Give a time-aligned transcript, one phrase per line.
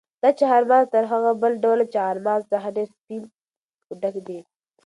[0.23, 2.43] دا چهارمغز تر هغه بل ډول چهارمغز
[2.75, 3.23] ډېر سپین
[3.87, 4.39] او ډک دي.